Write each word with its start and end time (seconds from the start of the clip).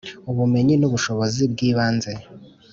Ubumenyi 0.31 0.75
n 0.77 0.83
ubushobozi 0.87 1.41
bw 1.51 1.57
ibanze 1.69 2.11